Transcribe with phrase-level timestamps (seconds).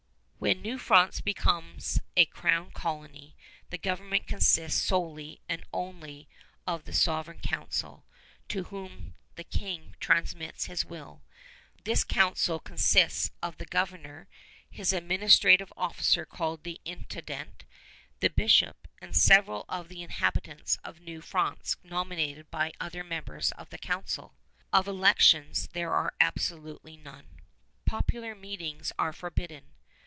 [0.43, 3.35] When New France becomes a Crown Colony,
[3.69, 6.27] the government consists solely and only
[6.65, 8.07] of the Sovereign Council,
[8.47, 11.21] to whom the King transmits his will.
[11.83, 14.27] This council consists of the Governor,
[14.67, 17.65] his administrative officer called the "Intendant,"
[18.19, 23.51] the bishop, and several of the inhabitants of New France nominated by the other members
[23.51, 24.33] of the council.
[24.73, 27.41] Of elections there are absolutely none.
[27.85, 29.73] Popular meetings are forbidden.